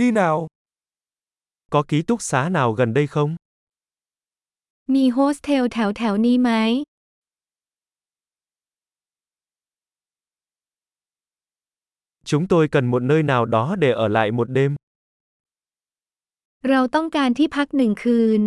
[0.00, 0.47] Đi nào.
[1.69, 3.35] Có ký túc xá nào gần đây không?
[4.93, 6.51] มีโฮสเทลแถวแถวนี้ไหม
[12.25, 14.71] Chúng tôi cần một nơi nào đó để ở lại một đêm.
[16.69, 18.41] เราต้องการที่พักหนึ่งคืน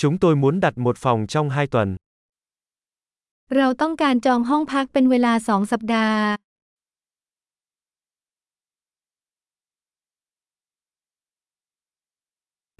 [0.00, 1.96] Chúng tôi muốn đặt một phòng trong hai tuần.
[3.56, 6.22] เราต้องการจองห้องพักเป็นเวลาสองสัปดาห์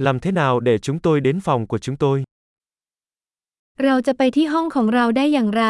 [0.07, 2.17] Làm thế nào để chúng tôi đến phòng của chúng tôi?
[3.85, 5.65] เราจะไปที่ห้องของเราได้อย่างไร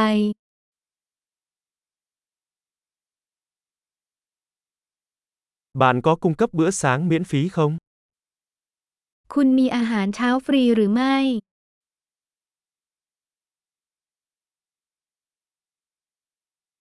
[5.82, 7.73] Bạn có cung cấp bữa sáng miễn phí không?
[9.34, 11.16] คุณมีอาหารเช้าฟรีหรือไม่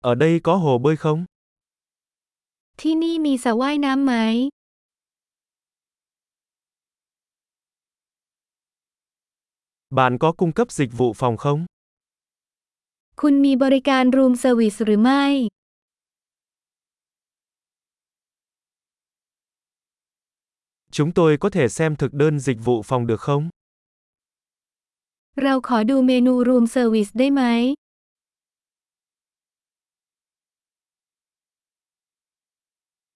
[0.01, 1.25] Ở đây có hồ bơi không?
[2.81, 4.15] ที่นี่มีสระว่ายน้ำไหม
[9.91, 11.61] Bạn có cung cấp dịch vụ phòng không?
[13.21, 15.25] คุณมีบริการรูมเซอร์วิสหรือไม่
[20.97, 23.45] Chúng tôi có thể xem thực đơn dịch vụ phòng được không?
[25.43, 27.43] เราขอดูเมนูรูมเซอร์วิสได้ไหม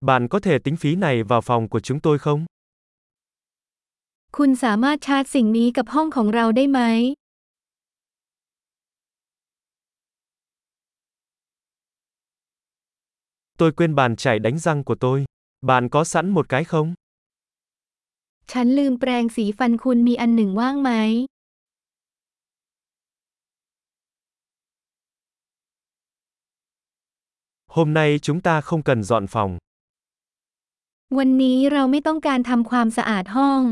[0.00, 2.46] Bạn có thể tính phí này vào phòng của chúng tôi không?
[4.36, 6.80] คุณสามารถชาร์จสิ่งนี้กับห้องของเราได้ไหม
[13.58, 15.24] Tôi quên bàn chải đánh răng của tôi.
[15.60, 16.88] Bạn có sẵn một cái không?
[18.52, 20.90] ฉันลืมแปรงสีฟันคุณมีอันหนึ่งว่างไหม
[27.76, 29.52] Hôm nay chúng ta không cần dọn phòng.
[31.18, 33.62] วันนี้เราไม่ต้องการทำความสะอาดห้อง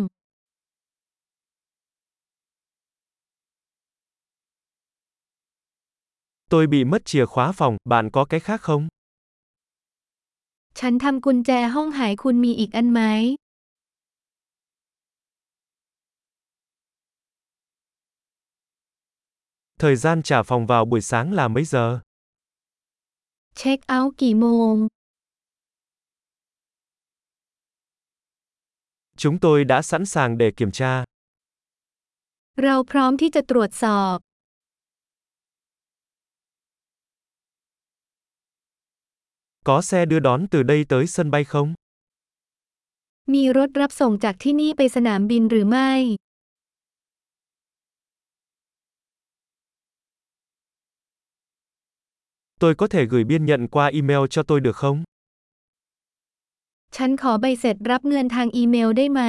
[6.52, 8.88] Tôi bị mất chìa khóa phòng, bạn có cái khác không?
[10.78, 13.00] ฉันทำกุญแจห้องหายคุณมีอีกอันไหม
[19.80, 21.86] Thời gian trả phòng vào buổi sáng là mấy giờ?
[23.56, 24.74] เช็คเอาท์กี่โมง
[29.22, 31.04] Chúng tôi đã sẵn sàng để kiểm tra.
[32.62, 34.16] เราพร้อมที่จะตรวจสอบ
[39.68, 41.68] Có xe đưa đón từ đây tới sân bay không?
[43.34, 45.90] มีรถรับส่งจากที่นี่ไปสนามบินหรือไม่
[52.60, 55.04] Tôi có thể gửi biên nhận qua email cho tôi được không?
[56.96, 59.22] ฉันขอใบเสร็จรับเงินทางอีเมลได้ไหม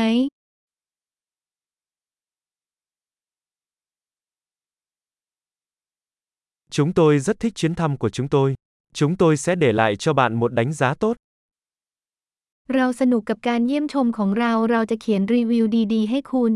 [6.76, 8.56] Chúng tôi rất thích chuyến thăm của chúng tôi.
[8.94, 11.16] Chúng tôi sẽ để lại cho bạn một đánh giá tốt.
[12.76, 16.54] เราสนุกกับการเยี่ยมชมของเรา เราจะเขียนรีวิวดีๆให้คุณ